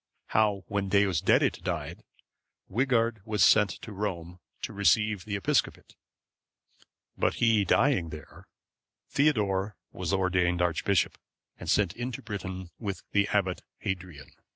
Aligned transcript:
How 0.29 0.63
when 0.67 0.89
Deusdedit 0.89 1.63
died, 1.63 2.01
Wighard 2.67 3.21
was 3.23 3.43
sent 3.43 3.69
to 3.83 3.91
Rome 3.91 4.39
to 4.63 4.73
receive 4.73 5.25
the 5.25 5.35
episcopate; 5.35 5.95
but 7.15 7.35
he 7.35 7.63
dying 7.63 8.09
there, 8.09 8.47
Theodore 9.09 9.75
was 9.91 10.11
ordained 10.11 10.59
archbishop, 10.59 11.19
and 11.59 11.69
sent 11.69 11.93
into 11.95 12.23
Britain 12.23 12.71
with 12.79 13.03
the 13.11 13.27
Abbot 13.27 13.61
Hadrian. 13.77 14.31